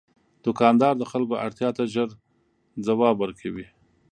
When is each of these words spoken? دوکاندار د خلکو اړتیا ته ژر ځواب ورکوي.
دوکاندار 0.45 0.93
د 0.97 1.03
خلکو 1.11 1.33
اړتیا 1.45 1.69
ته 1.77 1.83
ژر 1.93 2.09
ځواب 2.87 3.15
ورکوي. 3.19 3.67